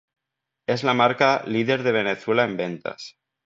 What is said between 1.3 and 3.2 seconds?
líder de Venezuela en ventas.